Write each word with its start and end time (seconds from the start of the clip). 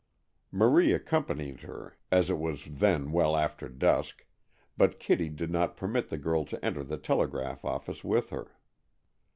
Marie 0.51 0.93
accompanied 0.93 1.61
her, 1.61 1.95
as 2.11 2.31
it 2.31 2.39
was 2.39 2.65
then 2.65 3.11
well 3.11 3.37
after 3.37 3.69
dusk, 3.69 4.25
but 4.75 4.97
Kitty 4.99 5.29
did 5.29 5.51
not 5.51 5.77
permit 5.77 6.09
the 6.09 6.17
girl 6.17 6.43
to 6.45 6.65
enter 6.65 6.81
the 6.83 6.97
telegraph 6.97 7.63
office 7.63 8.03
with 8.03 8.31
her. 8.31 8.57